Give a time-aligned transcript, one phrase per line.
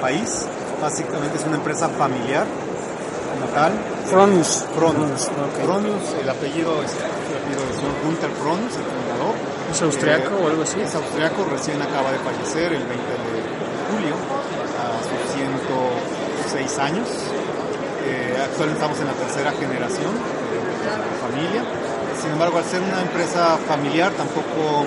[0.00, 0.46] país.
[0.80, 2.46] Básicamente es una empresa familiar
[3.32, 3.72] como tal.
[4.06, 4.64] Fronius.
[4.74, 5.30] Fronius.
[5.62, 9.34] Fronius, el apellido es el apellido del señor Gunther Fronius, el fundador.
[9.70, 10.80] ¿Es austriaco Eh, o algo así?
[10.80, 13.40] Es austriaco, recién acaba de fallecer el 20 de
[13.90, 14.14] julio,
[14.80, 15.20] a sus
[16.50, 17.06] 106 años.
[18.06, 20.58] Eh, actualmente estamos en la tercera generación de
[20.90, 21.62] la familia.
[22.20, 24.84] Sin embargo, al ser una empresa familiar, tampoco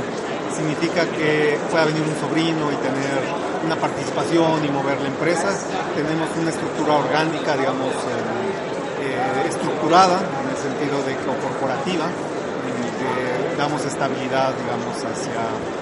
[0.53, 5.49] significa que pueda venir un sobrino y tener una participación y mover la empresa.
[5.95, 13.57] Tenemos una estructura orgánica, digamos, eh, eh, estructurada en el sentido de corporativa, en que
[13.57, 15.39] damos estabilidad, digamos, hacia,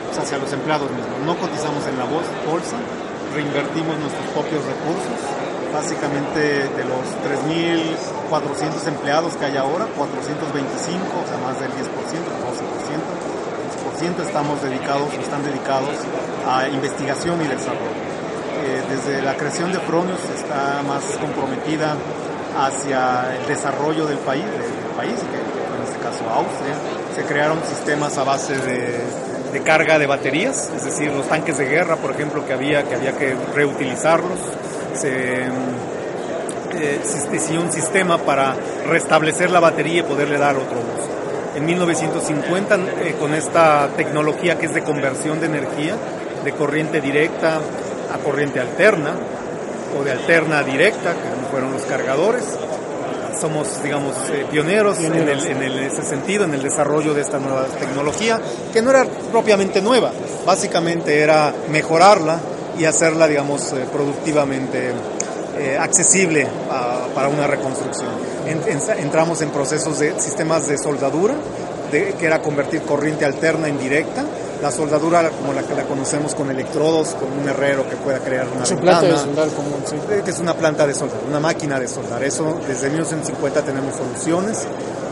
[0.08, 1.17] pues, hacia los empleados mismos.
[1.25, 2.77] No cotizamos en la bol- bolsa,
[3.34, 5.20] reinvertimos nuestros propios recursos.
[5.72, 13.00] Básicamente de los 3.400 empleados que hay ahora, 425, o sea, más del 10%, 12%,
[14.01, 15.95] 10% estamos dedicados o están dedicados
[16.47, 18.01] a investigación y desarrollo.
[18.63, 21.95] Eh, desde la creación de Fronius está más comprometida
[22.58, 26.75] hacia el desarrollo del país, del país que en este caso Austria.
[27.16, 28.99] Se crearon sistemas a base de,
[29.53, 32.95] de carga de baterías, es decir, los tanques de guerra, por ejemplo, que había que,
[32.95, 34.39] había que reutilizarlos.
[34.95, 35.45] Se,
[36.73, 36.99] eh,
[37.59, 38.55] un sistema para
[38.88, 41.20] restablecer la batería y poderle dar otro uso.
[41.55, 45.95] En 1950, eh, con esta tecnología que es de conversión de energía,
[46.43, 47.59] de corriente directa
[48.13, 49.13] a corriente alterna,
[49.99, 52.43] o de alterna a directa, que fueron los cargadores,
[53.39, 57.39] somos, digamos, eh, pioneros, en, el, en el- ese sentido, en el desarrollo de esta
[57.39, 58.39] nueva tecnología,
[58.71, 60.11] que no era propiamente nueva,
[60.45, 62.39] básicamente era mejorarla
[62.80, 64.91] y hacerla, digamos, eh, productivamente
[65.58, 68.09] eh, accesible a- para una reconstrucción.
[68.48, 71.36] En- en- entramos en procesos de sistemas de soldadura,
[71.92, 74.23] de, que era convertir corriente alterna en directa,
[74.62, 78.48] la soldadura como la que la conocemos con electrodos, con un herrero que pueda crear
[78.56, 79.95] una Su planta de ventana, soldar común, sí.
[80.12, 82.23] eh, que es una planta de soldar, una máquina de soldar.
[82.23, 84.59] Eso desde 1950 tenemos soluciones.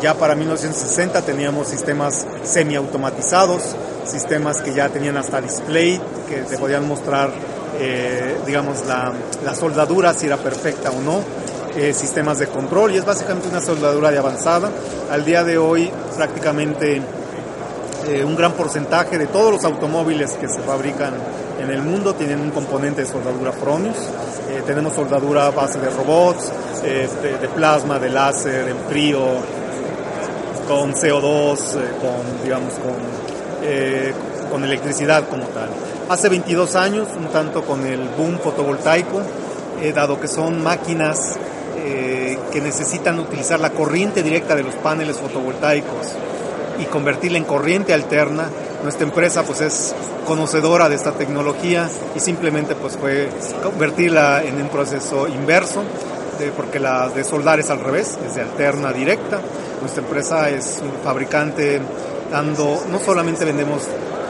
[0.02, 3.62] Ya para 1960 teníamos sistemas semiautomatizados,
[4.06, 6.00] sistemas que ya tenían hasta display,
[6.30, 7.30] que te podían mostrar,
[7.80, 9.12] eh, digamos, la,
[9.44, 11.22] la soldadura, si era perfecta o no.
[11.76, 14.70] Eh, sistemas de control y es básicamente una soldadura de avanzada.
[15.12, 17.02] Al día de hoy prácticamente
[18.08, 21.14] eh, un gran porcentaje de todos los automóviles que se fabrican
[21.60, 23.98] en el mundo tienen un componente de soldadura Fronius.
[24.50, 26.52] Eh, tenemos soldadura a base de robots,
[26.84, 29.20] eh, de, de plasma, de láser, en frío,
[30.70, 32.94] con CO2, eh, con, digamos, con,
[33.64, 34.14] eh,
[34.52, 35.68] con electricidad como tal.
[36.10, 39.20] Hace 22 años, un tanto con el boom fotovoltaico,
[39.82, 41.40] eh, dado que son máquinas
[41.86, 46.08] eh, que necesitan utilizar la corriente directa de los paneles fotovoltaicos
[46.80, 48.50] y convertirla en corriente alterna.
[48.84, 49.94] Nuestra empresa pues es
[50.26, 53.30] conocedora de esta tecnología y simplemente pues fue
[53.64, 55.84] convertirla en un proceso inverso,
[56.40, 59.40] de- porque la de soldar es al revés, es de alterna directa.
[59.82, 61.82] Nuestra empresa es un fabricante
[62.32, 63.84] dando, no solamente vendemos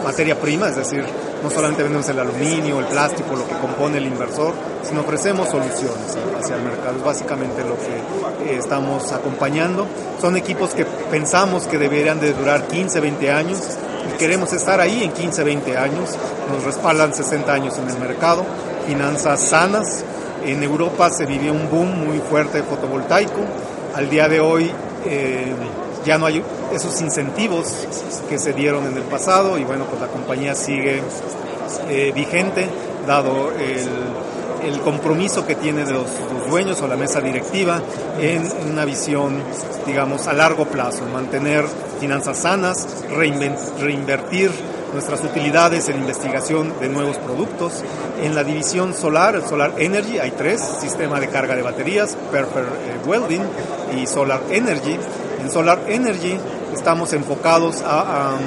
[0.04, 1.04] materia prima, es decir,
[1.44, 6.18] no solamente vendemos el aluminio, el plástico, lo que compone el inversor, sino ofrecemos soluciones
[6.38, 6.98] hacia el mercado.
[6.98, 9.88] Es básicamente lo que eh, estamos acompañando.
[10.22, 13.60] Son equipos que pensamos que deberían de durar 15, 20 años
[14.14, 16.16] y queremos estar ahí en 15, 20 años.
[16.52, 18.44] Nos respaldan 60 años en el mercado,
[18.88, 20.04] finanzas sanas.
[20.46, 23.42] En Europa se vivió un boom muy fuerte fotovoltaico.
[23.96, 24.72] Al día de hoy
[25.06, 25.54] eh,
[26.06, 26.44] ya no hay
[26.74, 27.88] esos incentivos
[28.30, 31.02] que se dieron en el pasado y bueno, pues la compañía sigue
[31.90, 32.68] eh, vigente
[33.06, 33.88] dado el,
[34.64, 37.82] el compromiso que tiene de los, los dueños o la mesa directiva
[38.20, 39.42] en una visión,
[39.86, 41.66] digamos, a largo plazo, mantener
[42.00, 44.52] finanzas sanas, reinvertir
[44.94, 47.84] nuestras utilidades en investigación de nuevos productos.
[48.22, 52.64] En la división solar, el Solar Energy, hay tres, sistema de carga de baterías, Perfer
[52.64, 53.44] eh, Welding
[53.98, 54.98] y Solar Energy.
[55.42, 56.38] En Solar Energy
[56.74, 58.38] estamos enfocados a, a,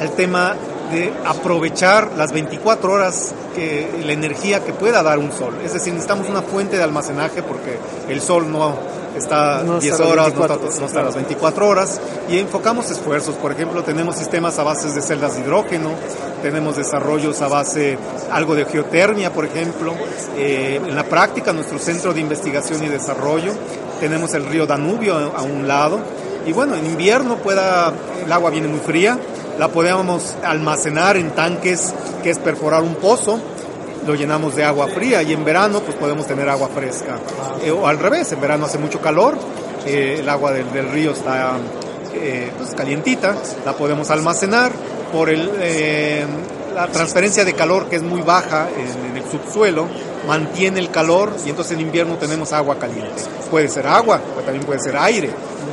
[0.00, 0.56] al tema
[0.90, 5.54] de aprovechar las 24 horas que la energía que pueda dar un sol.
[5.64, 7.78] Es decir, necesitamos una fuente de almacenaje porque
[8.08, 8.74] el sol no
[9.16, 12.38] está No 10 está las horas, 24, no está, no está las 24 horas y
[12.38, 13.36] enfocamos esfuerzos.
[13.36, 15.90] Por ejemplo, tenemos sistemas a base de celdas de hidrógeno,
[16.42, 17.98] tenemos desarrollos a base
[18.30, 19.94] algo de geotermia, por ejemplo.
[20.36, 23.52] Eh, en la práctica, nuestro centro de investigación y desarrollo,
[24.00, 26.00] tenemos el río Danubio a un lado.
[26.46, 27.92] Y bueno, en invierno pueda,
[28.24, 29.18] el agua viene muy fría,
[29.58, 31.92] la podemos almacenar en tanques
[32.22, 33.38] que es perforar un pozo,
[34.06, 37.18] lo llenamos de agua fría y en verano pues podemos tener agua fresca.
[37.62, 39.36] Eh, o al revés, en verano hace mucho calor,
[39.86, 41.58] eh, el agua del, del río está
[42.14, 44.72] eh, pues, calientita, la podemos almacenar
[45.12, 46.24] por el, eh,
[46.74, 49.86] la transferencia de calor que es muy baja en, en el subsuelo,
[50.26, 53.22] mantiene el calor y entonces en invierno tenemos agua caliente.
[53.50, 55.30] Puede ser agua, pero también puede ser aire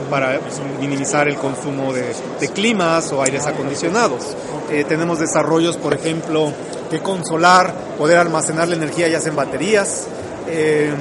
[0.10, 0.40] para
[0.80, 2.14] minimizar el consumo de,
[2.54, 4.36] climas o aires acondicionados.
[4.72, 6.52] Eh, tenemos desarrollos, por ejemplo,
[6.90, 10.08] que con solar poder almacenar la energía ya sea en baterías
[10.48, 10.94] eh,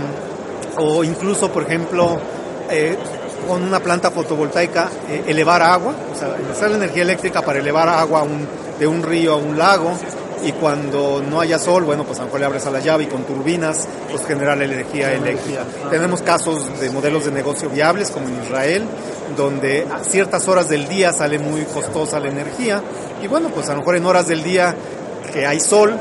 [0.77, 2.19] o incluso, por ejemplo,
[2.71, 2.97] eh,
[3.47, 4.91] con una planta fotovoltaica
[5.27, 8.27] elevar agua, o sea, usar la energía eléctrica para elevar agua
[8.79, 9.93] de un río a un lago
[10.45, 13.05] y cuando no haya sol, bueno, pues a lo mejor le abres a la llave
[13.05, 15.65] y con turbinas, pues generar energía eléctrica.
[15.91, 18.85] Tenemos casos de modelos de negocio viables, como en Israel,
[19.37, 22.83] donde a ciertas horas del día sale muy costosa la energía,
[23.23, 24.75] y bueno, pues a lo mejor en horas del día
[25.33, 25.95] que hay sol,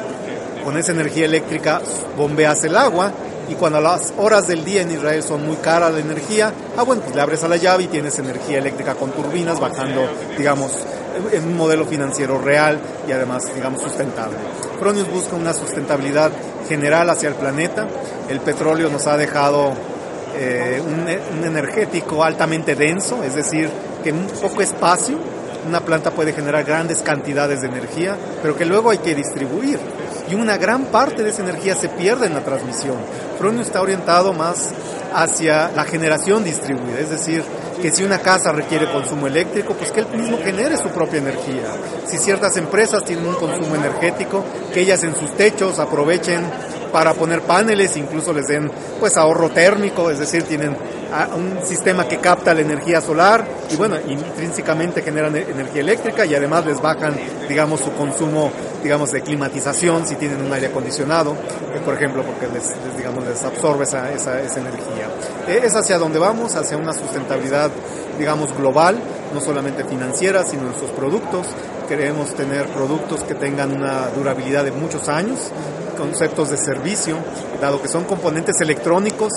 [0.63, 1.81] con esa energía eléctrica
[2.17, 3.11] bombeas el agua,
[3.47, 7.03] y cuando las horas del día en Israel son muy caras la energía, ah bueno,
[7.03, 10.01] pues le abres a la llave y tienes energía eléctrica con turbinas bajando,
[10.37, 10.71] digamos,
[11.31, 14.37] en un modelo financiero real y además, digamos, sustentable.
[14.79, 16.31] Fronius busca una sustentabilidad
[16.67, 17.87] general hacia el planeta.
[18.29, 19.73] El petróleo nos ha dejado
[20.37, 23.69] eh, un, un energético altamente denso, es decir,
[24.03, 25.17] que en un poco espacio
[25.67, 29.79] una planta puede generar grandes cantidades de energía, pero que luego hay que distribuir.
[30.29, 32.97] Y una gran parte de esa energía se pierde en la transmisión.
[33.39, 34.71] Fronius está orientado más
[35.13, 37.43] hacia la generación distribuida, es decir,
[37.81, 41.67] que si una casa requiere consumo eléctrico, pues que él mismo genere su propia energía.
[42.05, 44.43] Si ciertas empresas tienen un consumo energético,
[44.73, 46.43] que ellas en sus techos aprovechen
[46.91, 50.77] para poner paneles, incluso les den pues ahorro térmico, es decir, tienen
[51.35, 56.35] un sistema que capta la energía solar y bueno, intrínsecamente generan e-, energía eléctrica y
[56.35, 57.15] además les bajan,
[57.47, 58.51] digamos, su consumo,
[58.85, 63.43] digamos, de climatización si tienen un aire acondicionado, eh, por ejemplo, porque les, digamos, les
[63.43, 65.09] absorbe esa, esa, esa energía.
[65.47, 67.71] Eh, es hacia donde vamos, hacia una sustentabilidad,
[68.19, 68.99] digamos, global,
[69.33, 71.47] no solamente financiera, sino en sus productos.
[71.87, 75.39] Queremos tener productos que tengan una durabilidad de muchos años,
[75.97, 77.17] conceptos de servicio,
[77.59, 79.33] dado que son componentes electrónicos,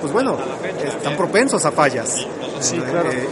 [0.00, 0.38] pues bueno,
[0.84, 2.24] están propensos a fallas.
[2.60, 3.10] Sí, claro.
[3.10, 3.26] Eh,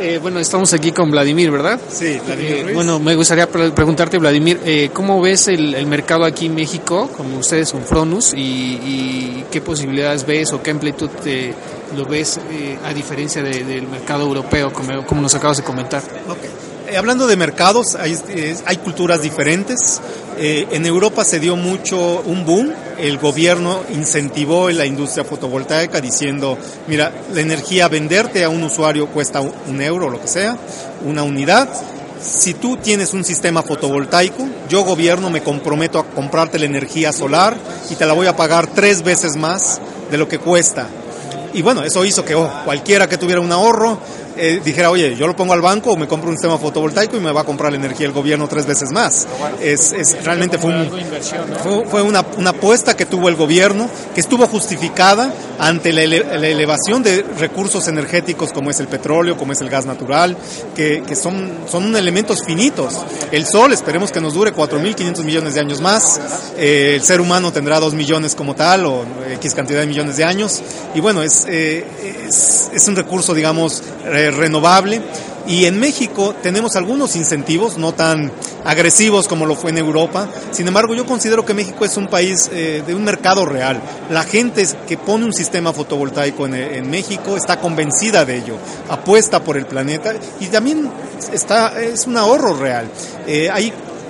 [0.00, 1.80] eh, bueno, estamos aquí con Vladimir, ¿verdad?
[1.88, 2.68] Sí, Vladimir.
[2.68, 7.68] Eh, bueno, me gustaría preguntarte, Vladimir, ¿cómo ves el, mercado aquí en México, como ustedes
[7.68, 11.10] son Fronus, y, qué posibilidades ves o qué amplitud
[11.96, 12.40] lo ves
[12.84, 16.02] a diferencia del mercado europeo, como, como, nos acabas de comentar?
[16.28, 16.96] Okay.
[16.96, 18.16] hablando de mercados, hay,
[18.66, 20.00] hay culturas diferentes.
[20.36, 26.58] Eh, en Europa se dio mucho un boom, el gobierno incentivó la industria fotovoltaica diciendo,
[26.88, 30.56] mira, la energía venderte a un usuario cuesta un euro lo que sea,
[31.04, 31.68] una unidad.
[32.20, 37.56] Si tú tienes un sistema fotovoltaico, yo gobierno me comprometo a comprarte la energía solar
[37.90, 40.88] y te la voy a pagar tres veces más de lo que cuesta.
[41.52, 43.98] Y bueno, eso hizo que oh, cualquiera que tuviera un ahorro
[44.36, 47.20] eh, dijera, oye, yo lo pongo al banco o me compro un sistema fotovoltaico y
[47.20, 49.26] me va a comprar la energía el gobierno tres veces más.
[49.60, 50.72] Es, es realmente fue,
[51.88, 57.22] fue, una, una, apuesta que tuvo el gobierno, que estuvo justificada ante la, elevación de
[57.38, 60.36] recursos energéticos como es el petróleo, como es el gas natural,
[60.74, 63.00] que, que son, son elementos finitos.
[63.30, 66.20] El sol, esperemos que nos dure 4.500 millones de años más.
[66.56, 69.04] Eh, el ser humano tendrá 2 millones como tal o
[69.34, 70.62] X cantidad de millones de años.
[70.94, 71.84] Y bueno, es, eh,
[72.26, 73.82] es, es un recurso, digamos,
[74.30, 75.02] renovable.
[75.46, 78.32] Y en México tenemos algunos incentivos, no tan
[78.64, 80.26] agresivos como lo fue en Europa.
[80.50, 83.80] Sin embargo, yo considero que México es un país eh, de un mercado real.
[84.10, 88.56] La gente que pone un sistema fotovoltaico en, México está convencida de ello,
[88.88, 90.90] apuesta por el planeta y también
[91.32, 92.88] está, es un ahorro real.
[93.26, 93.50] Eh,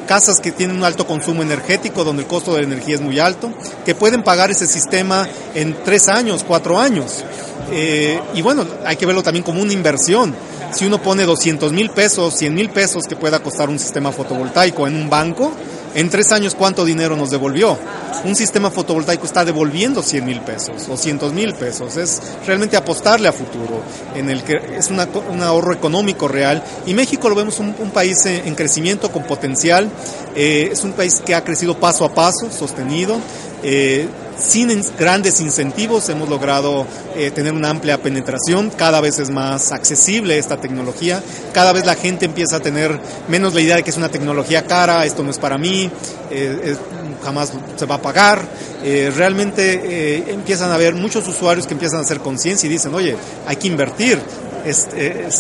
[0.04, 3.18] casas que tienen un alto consumo energético, donde el costo de la energía es muy
[3.18, 3.52] alto,
[3.84, 7.25] que pueden pagar ese sistema en tres años, cuatro años.
[7.70, 10.34] Eh, y bueno, hay que verlo también como una inversión.
[10.73, 14.87] Si uno pone 200 mil pesos, 100 mil pesos que pueda costar un sistema fotovoltaico
[14.87, 15.52] en un banco,
[15.94, 17.78] en tres años cuánto dinero nos devolvió.
[18.24, 21.96] Un sistema fotovoltaico está devolviendo 100 mil pesos o 200 mil pesos.
[21.96, 23.82] Es realmente apostarle a futuro,
[24.14, 26.62] en el que es un ahorro económico real.
[26.86, 29.90] Y México lo vemos un, país en, crecimiento con potencial.
[30.34, 33.18] Eh, es un país que ha crecido paso a paso, sostenido.
[33.66, 34.06] Eh,
[34.38, 34.68] sin
[34.99, 40.59] grandes incentivos hemos logrado eh, tener una amplia penetración, cada vez es más accesible esta
[40.59, 41.23] tecnología,
[41.54, 44.66] cada vez la gente empieza a tener menos la idea de que es una tecnología
[44.66, 45.90] cara, esto no es para mí,
[46.30, 46.76] eh,
[47.23, 48.47] jamás se va a pagar.
[48.85, 53.16] Realmente empiezan a haber muchos usuarios que empiezan a hacer conciencia y dicen, oye,
[53.47, 54.21] hay que invertir,
[54.64, 54.88] es,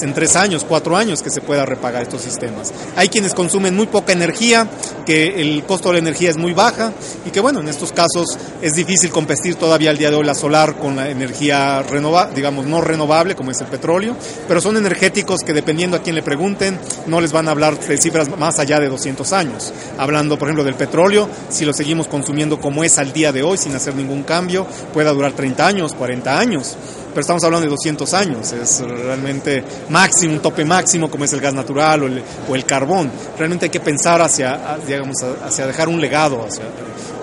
[0.02, 2.72] en tres años, cuatro años que se pueda repagar estos sistemas.
[2.96, 4.68] Hay quienes consumen muy poca energía,
[5.06, 6.92] que el costo de la energía es muy baja
[7.26, 10.34] y que bueno, en estos casos Es difícil competir todavía al día de hoy la
[10.34, 14.16] solar con la energía renovable, digamos, no renovable como es el petróleo,
[14.48, 17.98] pero son energéticos que dependiendo a quien le pregunten, no les van a hablar de
[17.98, 19.72] cifras más allá de 200 años.
[19.98, 23.58] Hablando, por ejemplo, del petróleo, si lo seguimos consumiendo como es al día de hoy,
[23.58, 26.76] sin hacer ningún cambio, pueda durar 30 años, 40 años
[27.14, 31.40] pero estamos hablando de 200 años, es realmente máximo, un tope máximo como es el
[31.40, 33.10] gas natural o el, o el carbón.
[33.38, 36.64] Realmente hay que pensar hacia, digamos, hacia dejar un legado hacia,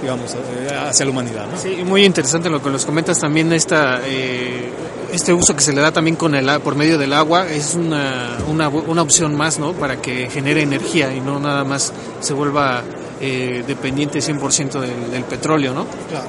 [0.02, 0.36] digamos,
[0.88, 1.46] hacia la humanidad.
[1.52, 1.58] ¿no?
[1.58, 4.02] Sí, muy interesante lo que nos comentas también esta...
[4.06, 4.70] Eh,
[5.12, 8.38] este uso que se le da también con el, por medio del agua es una,
[8.48, 9.74] una, una opción más, ¿no?
[9.74, 12.82] Para que genere energía y no nada más se vuelva
[13.22, 15.86] eh, dependiente 100% del, del, petróleo, ¿no?
[16.10, 16.28] Claro.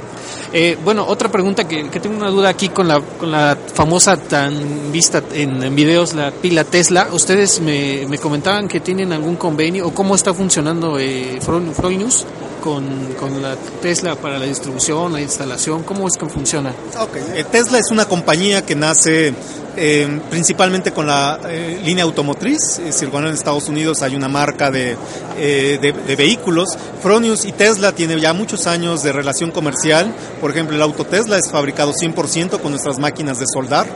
[0.52, 4.16] Eh, bueno, otra pregunta que, que, tengo una duda aquí con la, con la famosa
[4.18, 7.08] tan vista en, en videos, la pila Tesla.
[7.12, 12.26] Ustedes me, me, comentaban que tienen algún convenio o cómo está funcionando eh, Fronius
[12.62, 16.72] con, con, la Tesla para la distribución, la instalación, ¿cómo es que funciona?
[16.98, 17.22] Okay.
[17.34, 19.34] Eh, Tesla es una compañía que nace
[19.76, 22.78] eh, principalmente con la eh, línea automotriz.
[22.78, 24.96] Es decir, bueno, en Estados Unidos hay una marca de,
[25.36, 26.68] de, de, vehículos.
[27.02, 30.14] Fronius y Tesla tienen ya muchos años de relación comercial.
[30.40, 33.86] Por ejemplo, el auto Tesla es fabricado 100% con nuestras máquinas de soldar.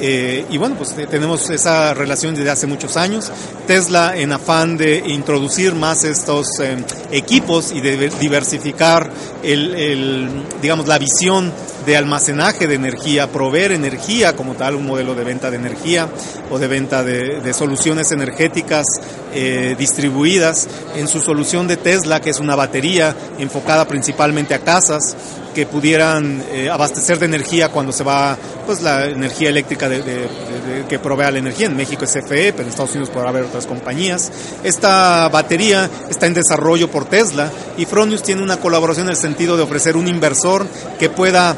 [0.00, 3.30] Eh, y bueno, pues tenemos esa relación desde hace muchos años.
[3.66, 6.76] Tesla, en afán de introducir más estos eh,
[7.10, 9.10] equipos y de diversificar
[9.42, 10.28] el,
[10.60, 11.52] digamos, la visión
[11.86, 16.08] de almacenaje de energía, proveer energía como tal, un modelo de venta de energía
[16.50, 18.86] o de venta de soluciones energéticas
[19.34, 25.16] eh, distribuidas en su solución de Tesla, que es una batería enfocada principalmente a casas
[25.54, 28.36] que pudieran eh, abastecer de energía cuando se va
[28.66, 31.66] pues la energía eléctrica de, de, de, que provea la energía.
[31.66, 34.30] En México es CFE, pero en Estados Unidos podrá haber otras compañías.
[34.62, 39.56] Esta batería está en desarrollo por Tesla y Fronius tiene una colaboración en el sentido
[39.56, 40.66] de ofrecer un inversor
[40.98, 41.56] que pueda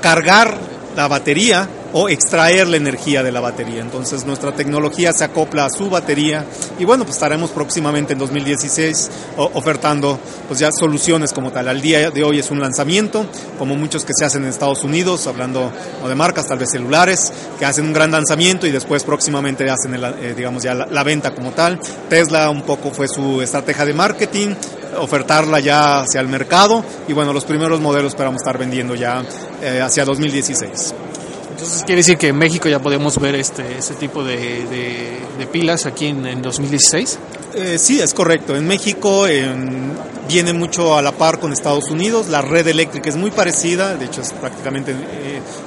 [0.00, 0.56] cargar
[0.96, 3.80] la batería o extraer la energía de la batería.
[3.80, 6.44] Entonces nuestra tecnología se acopla a su batería
[6.78, 11.68] y bueno, pues estaremos próximamente en 2016 ofertando pues ya soluciones como tal.
[11.68, 13.26] Al día de hoy es un lanzamiento,
[13.58, 15.70] como muchos que se hacen en Estados Unidos, hablando
[16.06, 20.04] de marcas, tal vez celulares, que hacen un gran lanzamiento y después próximamente hacen el,
[20.04, 21.78] eh, digamos ya la, la venta como tal.
[22.08, 24.54] Tesla un poco fue su estrategia de marketing,
[24.98, 29.22] ofertarla ya hacia el mercado y bueno, los primeros modelos esperamos estar vendiendo ya
[29.62, 30.94] eh, hacia 2016.
[31.54, 35.46] Entonces quiere decir que en México ya podemos ver este, este tipo de, de, de
[35.46, 37.18] pilas aquí en, en 2016.
[37.54, 38.56] Eh, sí, es correcto.
[38.56, 39.48] En México eh,
[40.28, 42.26] viene mucho a la par con Estados Unidos.
[42.28, 44.98] La red eléctrica es muy parecida, de hecho es prácticamente en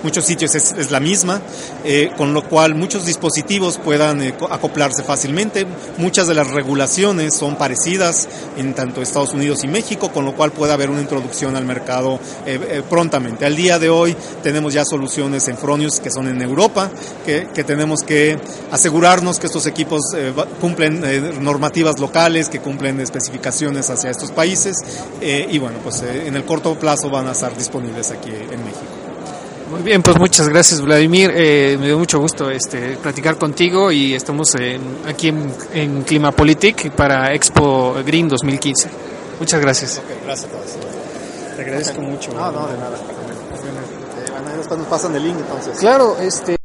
[0.03, 1.41] muchos sitios es, la misma,
[1.83, 5.65] eh, con lo cual muchos dispositivos puedan eh, acoplarse fácilmente.
[5.97, 10.51] Muchas de las regulaciones son parecidas en tanto Estados Unidos y México, con lo cual
[10.51, 13.45] puede haber una introducción al mercado eh, prontamente.
[13.45, 16.89] Al día de hoy tenemos ya soluciones en Fronius que son en Europa,
[17.25, 18.39] que, que tenemos que
[18.71, 20.01] asegurarnos que estos equipos
[20.61, 21.01] cumplen
[21.43, 24.77] normativas locales, que cumplen especificaciones hacia estos países
[25.21, 28.86] y bueno, pues en el corto plazo van a estar disponibles aquí en México.
[29.69, 34.13] Muy bien, pues muchas gracias Vladimir, eh, me dio mucho gusto este, platicar contigo y
[34.13, 38.89] estamos en, aquí en, en Climapolitik para Expo Green 2015.
[39.39, 40.01] Muchas gracias.
[40.03, 40.77] Okay, gracias a todos.
[41.55, 42.09] Te agradezco okay.
[42.09, 42.31] mucho.
[42.33, 42.97] No, no, de nada.
[44.31, 45.79] Bueno, después nos pasan el link entonces.
[45.79, 46.56] Claro, este...